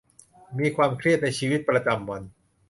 [0.59, 2.21] มีความเครียดในชีวิตประจำวัน